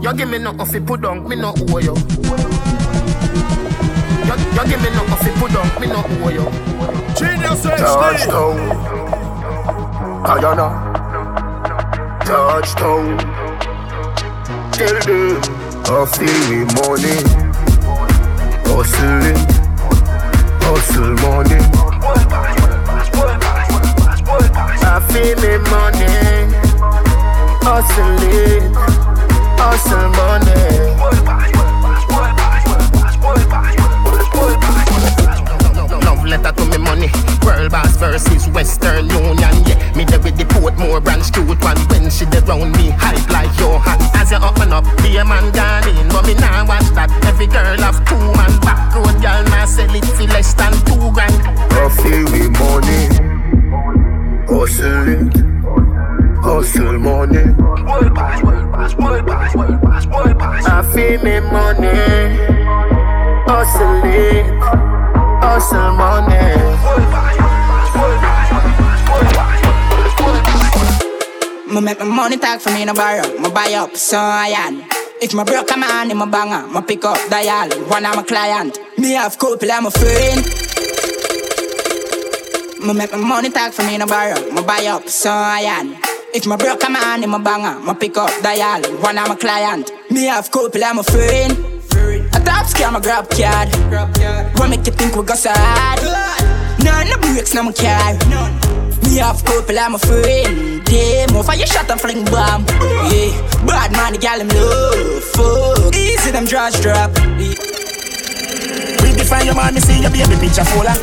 [0.03, 1.95] You give me nothing fi put me no owe you.
[3.07, 6.47] You, you give me nothing fi put down, me no owe you.
[7.15, 8.57] Genius Touchdown,
[10.25, 10.69] Guyana.
[12.25, 13.05] Touchdown.
[14.73, 15.41] Tell them
[15.89, 17.17] I feel me money,
[18.67, 19.41] hustling,
[20.61, 21.61] hustle money.
[24.83, 26.13] I feel me money,
[27.63, 28.75] hustling,
[29.57, 31.56] hustle money.
[36.27, 37.09] Letter to me money.
[37.45, 39.55] World boss versus Western Union.
[39.67, 41.79] Yeah, me there with the Portmore branch cute one.
[41.89, 43.99] When she dey round me, hype like Johan.
[44.15, 46.09] As you open up, be a man gone in.
[46.09, 47.11] But me now watch that.
[47.25, 48.53] Every girl have two man.
[48.61, 51.35] Back road girl nah sell it for less than two grand.
[51.77, 53.09] I feel me money,
[54.49, 55.37] hustle it,
[56.43, 57.55] hustle money.
[60.69, 62.37] I feel me money,
[63.47, 64.47] hustle it,
[65.47, 66.43] hustle money.
[71.87, 73.39] Make my money talk for me no borrow.
[73.39, 74.83] Me buy up so I am.
[75.21, 77.69] If my broke a man in my banger, my pick up dial.
[77.89, 78.81] One of my client.
[78.99, 80.43] Me have couple, I'm a friend.
[82.81, 84.41] Me make my money talk for me no borrow.
[84.53, 85.97] Me buy up so iron.
[86.35, 88.83] If my broke a man in my banger, my pick up dial.
[89.01, 89.93] One of my client.
[90.11, 91.76] Me have couple, I'm a friend.
[92.67, 93.69] Scam, a grab card.
[94.59, 96.03] What make you think we go sad?
[96.83, 98.15] None no breaks, no my car.
[99.03, 100.85] Me have couple, I'm a friend.
[100.85, 102.67] Damn, off fire shot and fling bomb.
[103.11, 103.33] Yeah,
[103.67, 105.25] bad man, the gal him love.
[105.25, 107.13] Fuck, easy them draws drop.
[107.15, 107.76] Pretty
[109.27, 110.95] from your me see your baby picture fuller.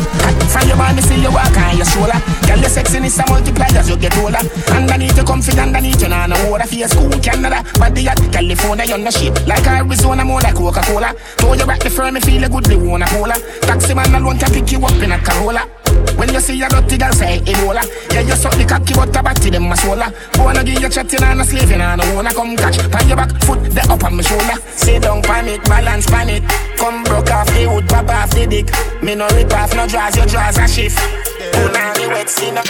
[0.50, 2.18] From your me see you walk on your shoulder.
[2.48, 4.40] Girl, your sexiness a multiply as you get older.
[4.72, 6.68] Underneath you comfy, underneath you nah no water.
[6.68, 9.36] Face cool, Canada, body at California, you're no shape.
[9.46, 11.14] Like Arizona, more like Coca-Cola.
[11.38, 13.36] Throw you back the firm, me feel a good, they wanna cola.
[13.62, 15.83] Taxi man alone can pick you up in a Corolla.
[16.18, 17.84] When you see a dirty girl say Ebola
[18.14, 21.24] Yeah, you suck the cocky but a batty them a swola Wanna give you chatting
[21.24, 22.78] and a slaving and a wanna come catch.
[22.92, 24.58] Pan your back, foot, the up on my shoulder.
[24.72, 26.44] Sit down, pan it, balance, pan it.
[26.78, 28.68] Come broke off the wood, pop off the dick.
[29.02, 31.00] Me no rip off, no draws, your draws a shift.
[31.58, 32.64] Una the wet sinner?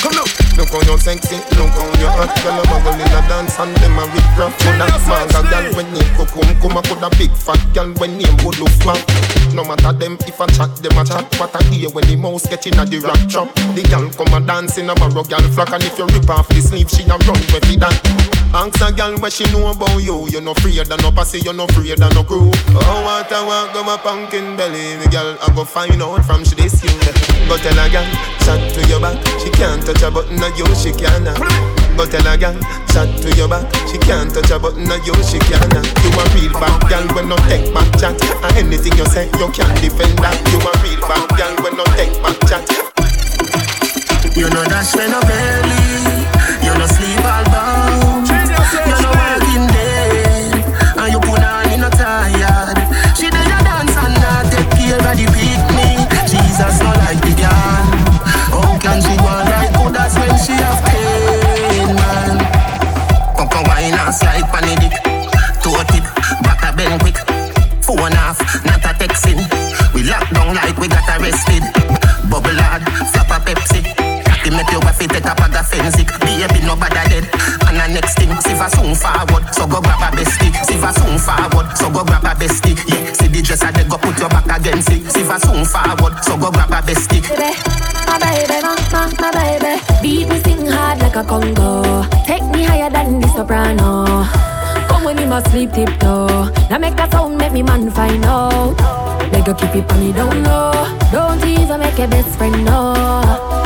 [0.00, 2.32] Come look, look how you sexy, look how you hot.
[2.42, 5.66] Girl, a bubble in a dance and them a rip rap Could a manga girl
[5.74, 8.50] when name um, go come Come a could a big fat girl when name go
[8.60, 11.26] look fat No matter them if I chat, them a chat.
[11.38, 13.52] What I hear when the mouse get in a the rap trap.
[13.74, 15.72] The girl come a dance in a barrow girl flock.
[15.72, 17.94] And if you rip off the sleeve, she a run with it that
[18.54, 20.28] Ask a girl what she know about you.
[20.28, 22.50] You no afraid of no pussy, you no afraid of no crew.
[22.72, 24.96] Oh, what I want, go my pumpkin belly.
[24.96, 26.90] The girl I go find out from she this you.
[27.48, 28.06] Go tell a girl,
[28.44, 29.18] chat to your back.
[29.40, 32.52] She can't touch a button of you, she can't Go tell a girl,
[32.92, 33.64] chat to your back.
[33.88, 35.72] She can't touch a button of you, she can't
[36.04, 38.20] You a real bad girl when no take back chat.
[38.44, 40.36] And anything you say, you can't defend that.
[40.52, 42.68] You a real bad girl when no take back chat.
[44.36, 46.28] You know dash when no belly.
[46.60, 47.45] You no sleep all
[76.36, 77.24] Baby no bother dead
[77.66, 80.92] And the next thing, see for soon forward So go grab a bestie See for
[80.92, 84.28] soon forward So go grab a bestie Yeah, see the dresser they go put your
[84.28, 87.56] back against it See for soon forward So go grab a bestie baby,
[88.06, 89.80] my baby, my, my, my baby.
[90.02, 92.04] Beat me sing hard like a Congo.
[92.24, 94.24] Take me higher than the soprano.
[94.88, 96.52] Come when you must sleep tiptoe.
[96.70, 98.76] Now make a sound, make me man find out.
[99.32, 100.72] Make you keep it on me down low.
[101.10, 103.65] Don't even make a best friend know.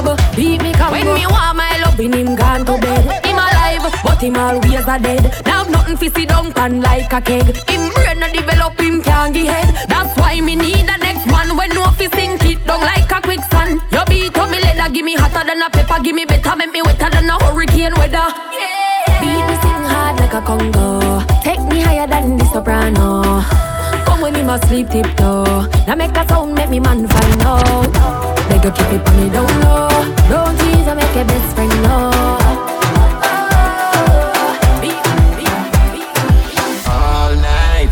[0.00, 1.10] Oh, Beat me Congo, but me Congo.
[1.10, 3.24] When me want my love in him gone to bed.
[3.26, 5.42] Him alive, but him always a dead.
[5.44, 7.46] Now nothing fi sit down pan like a keg.
[7.68, 9.88] Him brain a develop, him can't get head.
[9.88, 13.20] That's why me need the next one when no fi sink it down like a
[13.20, 13.80] quicksand.
[13.90, 16.70] You beat up me leather, give me hotter than a pepper, give me better, make
[16.70, 18.28] me wetter than a hurricane weather.
[19.18, 21.26] Beat me sing hard like a Congo.
[21.42, 23.42] Take me higher than the soprano.
[24.06, 25.66] Come when you must sleep tiptoe.
[25.88, 28.37] Now make a sound, make me man find out.
[28.60, 29.88] Beg you keep it on me down low.
[30.28, 32.10] Don't tease, I make a best friend know.
[36.90, 37.90] All night,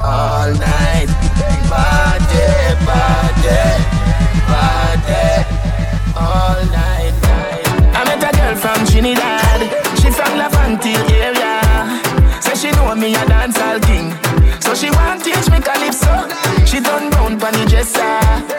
[0.00, 1.08] all night.
[1.68, 2.44] Party,
[2.88, 3.58] party,
[4.48, 5.24] party.
[6.16, 7.66] All night, night.
[7.92, 9.60] I met a girl from Trinidad.
[9.98, 12.40] She from Lavante area.
[12.40, 13.28] Say she know me a.
[14.60, 16.28] So she want teach me calypso.
[16.64, 18.57] She done down pon the dresser.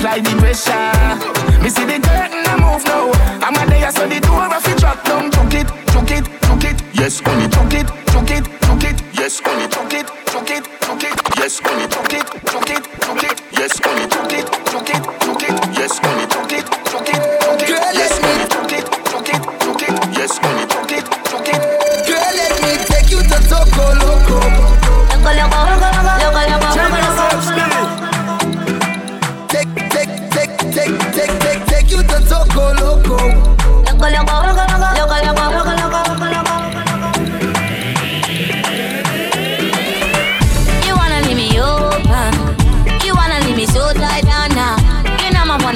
[0.00, 1.60] Apply the pressure.
[1.60, 3.12] Me see the curtain a move now.
[3.44, 5.30] I'm a there so the door a fi drop down.
[5.30, 6.82] Chook it, chook it, chook it.
[6.94, 8.96] Yes, only chook it, chook it, chook it.
[9.12, 9.68] Yes, only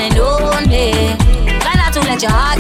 [0.05, 0.93] and only.
[1.61, 2.54] Try not to let your heart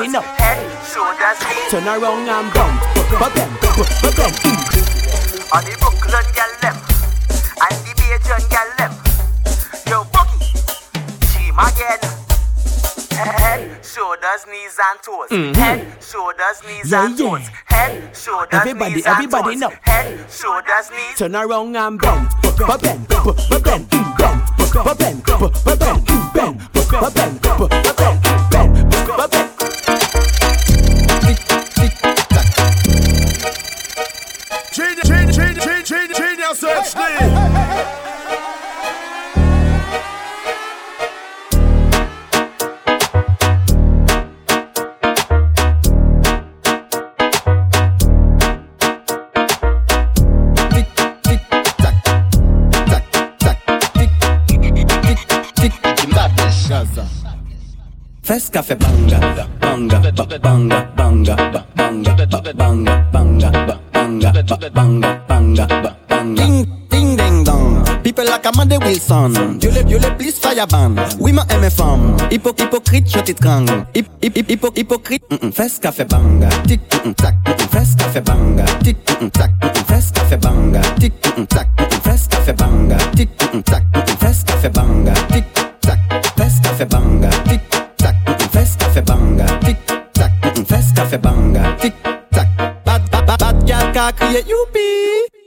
[0.00, 0.20] everybody and know.
[0.20, 0.38] toes.
[0.40, 1.70] Head, shoulders, knees.
[1.70, 4.34] Turn around and bump, bump, bump, bump, bump.
[5.52, 6.80] On the Brooklyn gal left,
[7.60, 8.96] and the Bajan gal left.
[9.88, 10.40] Yo, Boogie,
[11.32, 12.00] team again.
[13.12, 15.28] Head, shoulders, knees and toes.
[15.28, 15.54] Mm-hmm.
[15.54, 17.40] Head, shoulders, knees yeah, and toes.
[17.40, 17.50] Yeah.
[17.66, 19.70] Head, shoulders, everybody, knees everybody and toes.
[19.70, 19.76] know.
[19.82, 21.18] Head, shoulders, knees.
[21.18, 23.90] Turn around and bump, bump, bump, bump, bump, bump, bump, bump,
[24.20, 25.02] bump, bump, bump,
[26.32, 28.09] bump, bump,
[58.30, 59.18] Fes café banga,
[59.60, 65.96] banga, ba- banga, banga, ba- banga, ba- banga, banga, ba- banga, ba- banga, banga, ba-
[66.08, 66.36] banga.
[66.40, 67.82] Ding, ding, ding, dong.
[68.04, 69.58] People like Amanda Wilson.
[69.58, 70.94] Dieu le, Dieu le, please fire ban.
[71.18, 72.16] Oui, ma aime femme.
[72.30, 73.84] Hypo, hypocrite, je t'étrangle.
[73.96, 75.24] Hip, hip, hip, hypo, hypocrite.
[75.32, 75.52] Mm -mm.
[75.52, 77.34] Fes café banga, Tic, mm, mm tac.
[77.34, 78.96] Mm, mm, fes café banga, Tic,
[79.32, 79.50] tac.
[79.88, 81.18] fes café banga, Tic,
[81.48, 81.66] tac.
[82.04, 83.48] fes café banga, Tic, tac.
[83.54, 83.62] mm,
[84.46, 85.46] café banga, Tic,
[85.82, 85.98] tac.
[86.38, 87.60] fes café banga, Tic,
[89.00, 89.76] café banga, Tic,
[90.12, 90.32] tac.
[90.42, 91.76] mm, mm, fes café banga.
[91.80, 91.94] Tic,
[92.30, 92.48] tac.
[92.84, 94.88] Bad, bad, bad, bad gal ka crier youpi.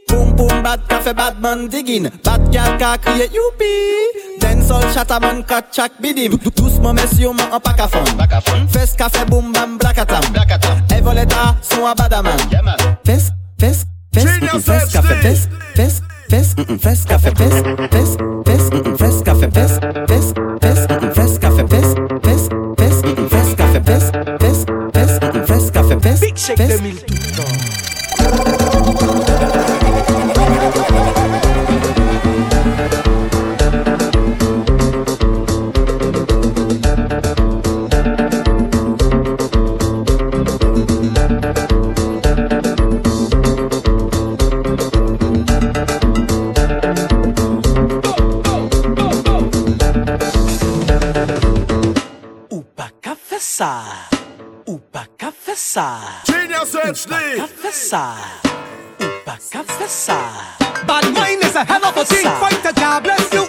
[0.07, 2.09] Boom, boom, bad café, bad man digging.
[2.23, 3.73] Bad gal ka crier youpi.
[4.39, 6.37] Dancehall chataman kat chak bidim.
[6.55, 8.03] Doucement messieurs, man en pack à fond.
[8.69, 10.23] Fes café, boom, bam, blakatam.
[10.95, 12.37] Evoleta, son à badaman.
[13.05, 17.53] Fes, fes, fes, mm, mm, fes café, fes, fes, fes, mm, mm, fes café, fes,
[17.91, 20.33] fes, fes, mm, mm, fes café, fes, fes,
[23.93, 27.22] fest, fest, fest, fest, fest, café, fest, fest,
[55.83, 56.21] confessar.
[56.25, 57.13] Genius HD.
[59.25, 60.57] Pra confessar.
[60.85, 62.27] Bad mind is a hell of a thing.
[62.39, 63.42] Fight the jobless you.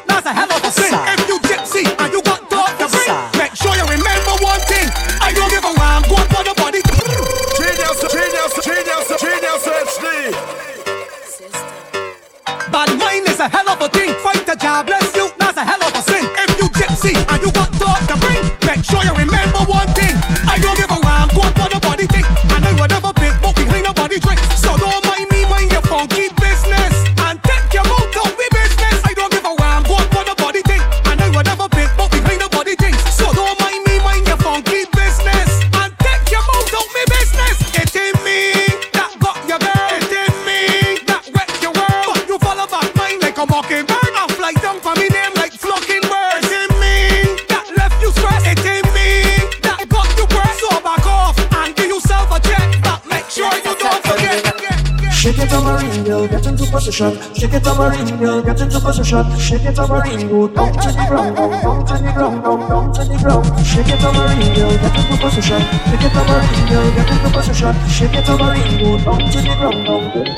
[56.94, 57.34] Position.
[57.34, 59.38] Shake it tambourine, girl, get into position.
[59.38, 62.92] Shake it tambourine, go down to the ground, down, down to the ground, down, down
[62.94, 63.66] to the ground.
[63.66, 65.60] Shake it tambourine, girl, get into position.
[65.90, 67.74] Shake it tambourine, girl, get into position.
[67.88, 70.30] Shake it tambourine, go down to the ground, down to the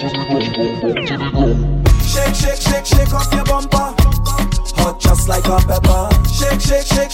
[1.32, 1.88] ground.
[2.02, 3.94] Shake, shake, shake, shake off your bumper.
[4.80, 6.08] Hot just like a pepper.
[6.28, 7.10] Shake, shake, shake,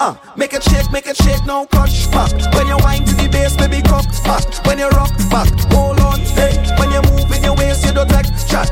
[0.00, 2.30] Uh, make it shake, make it shake, now catch back.
[2.54, 4.44] When you wind to the bass, baby, cock back.
[4.64, 6.20] When you rock back, hold on.
[6.38, 8.70] Hey, when you move in your waist, you don't take shot.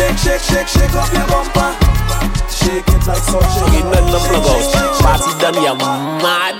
[0.00, 1.76] Shake, shake, shake, shake up your bumper.
[2.48, 4.96] Shake it like Get none of plug out.
[4.96, 6.56] Party done, you mad.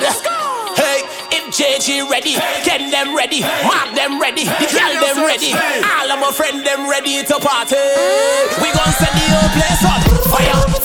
[0.76, 1.00] Hey,
[1.32, 2.34] if JG ready,
[2.68, 6.88] get them ready, mark them ready, the girl them ready, all of my friend them
[6.88, 7.80] ready to party.
[8.60, 10.79] We gon' set the whole place on fire,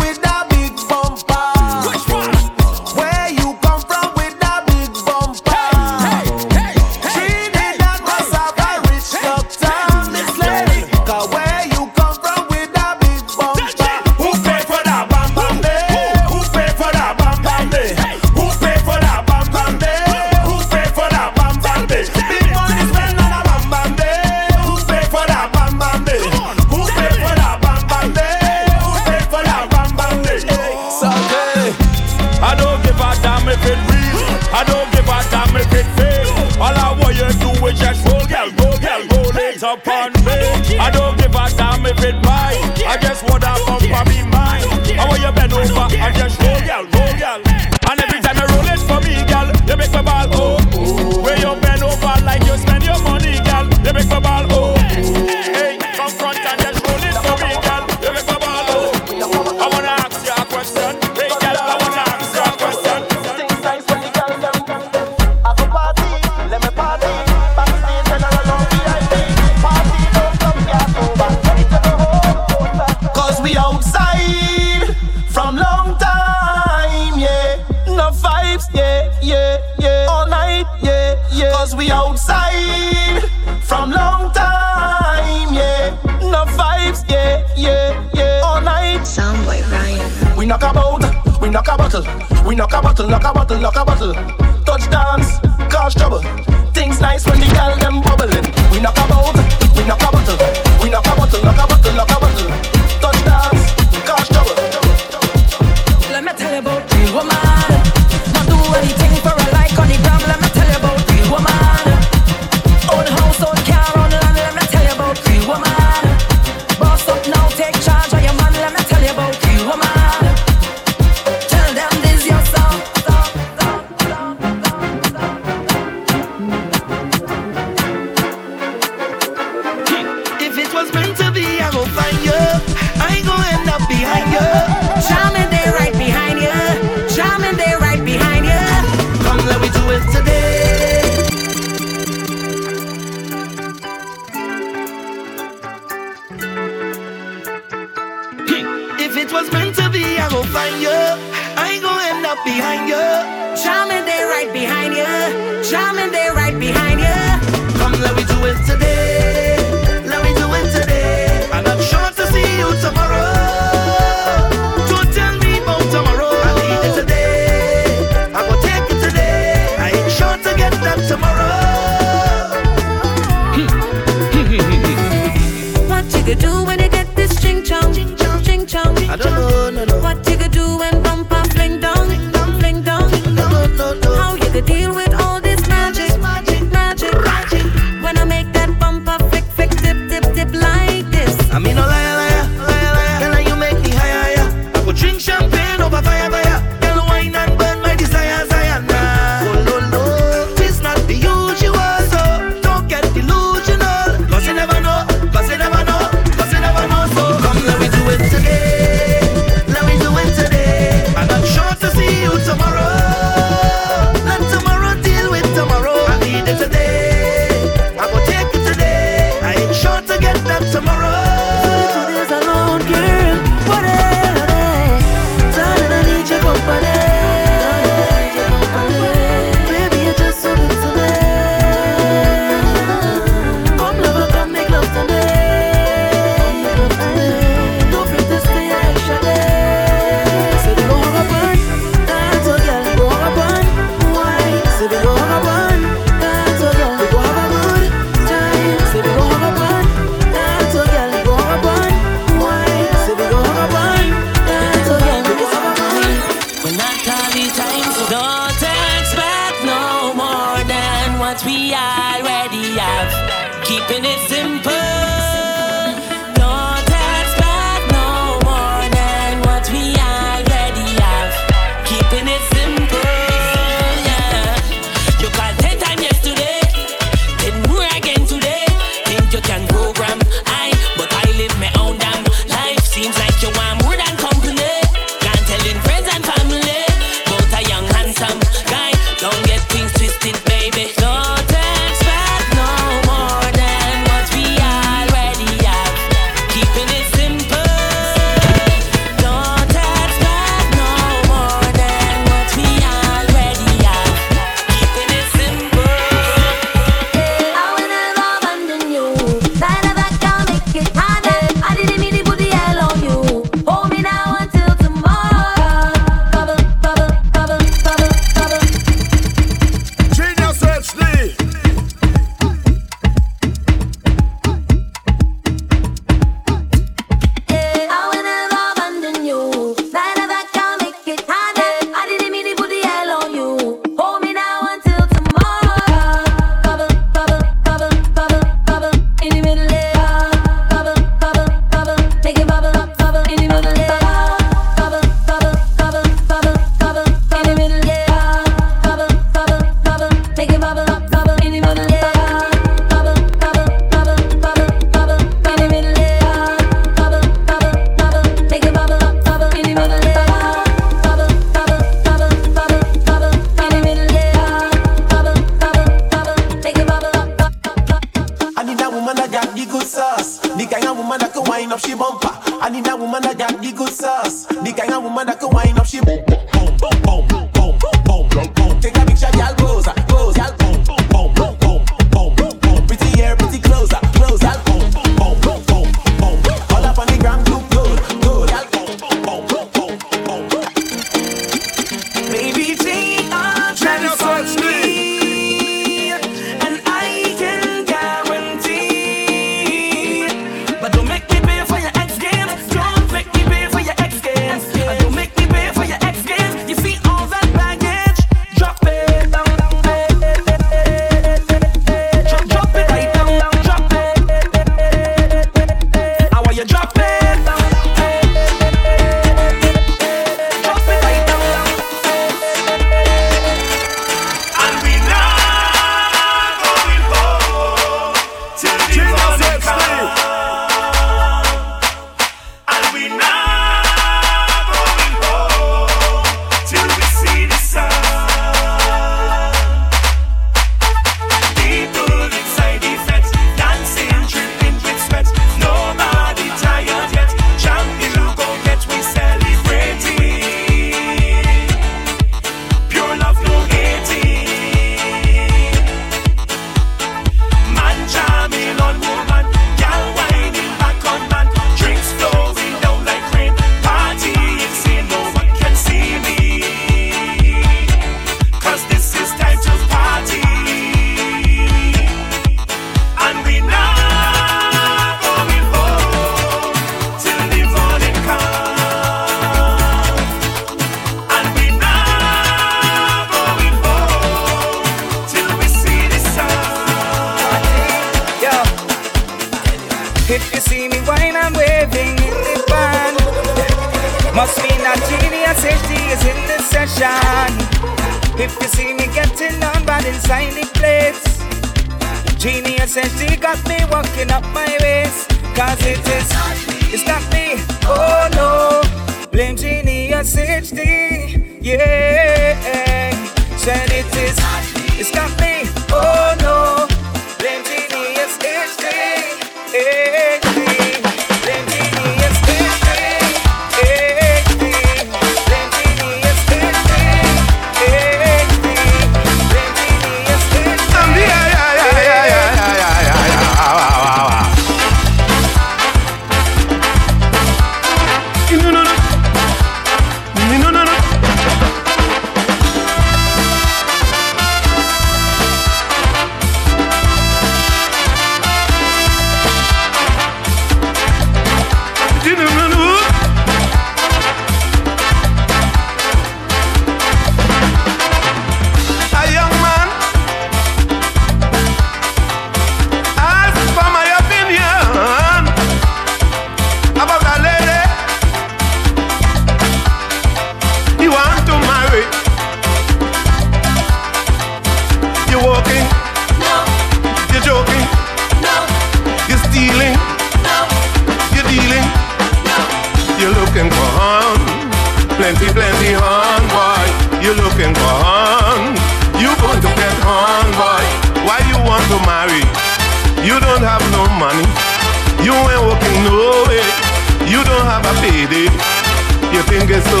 [599.80, 600.00] it's so?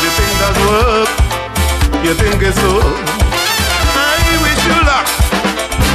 [0.00, 1.10] You think that's work?
[2.04, 2.80] You think it's so?
[2.80, 5.08] I wish you luck.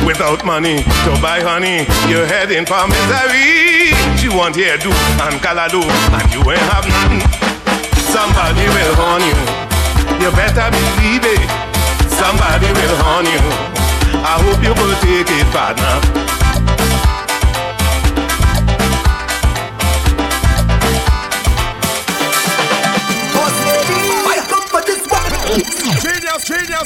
[0.05, 3.95] Without money to buy honey, you're heading for misery.
[4.19, 4.91] She want hairdo
[5.25, 7.23] and calado, and you ain't have nothing.
[8.13, 9.39] Somebody will horn you.
[10.21, 11.49] You better believe it.
[12.11, 13.41] Somebody will horn you.
[14.21, 16.22] I hope you will take it, partner.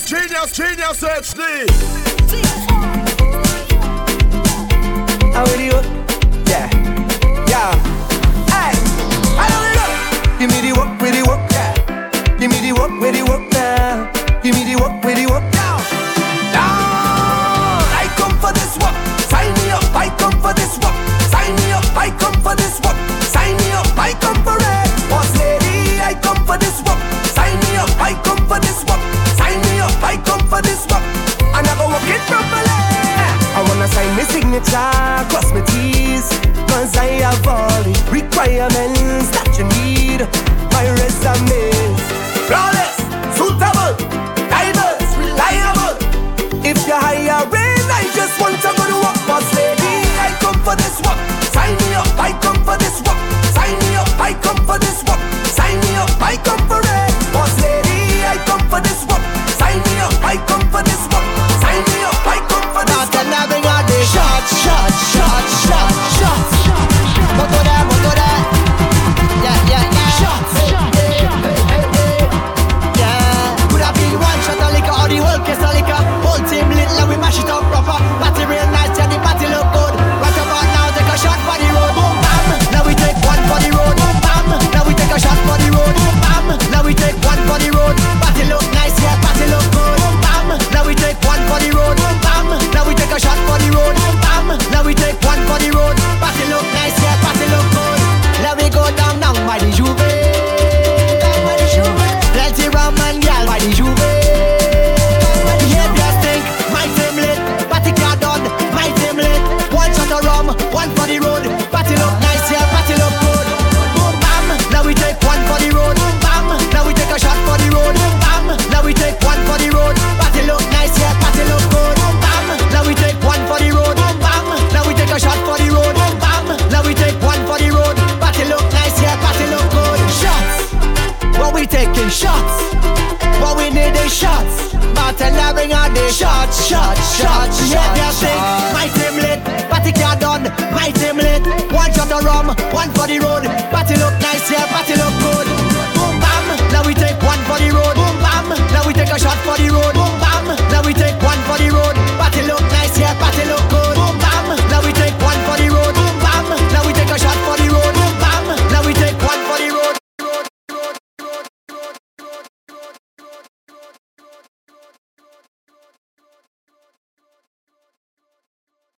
[0.07, 1.67] Genius, Genius HD.
[5.33, 5.73] How are you?
[6.47, 6.69] Yeah,
[7.49, 7.75] yeah.
[8.47, 8.71] Hey,
[9.35, 10.39] I know it up.
[10.39, 12.37] Give me the work, with the work, yeah.
[12.39, 13.46] Give me the work, with the work.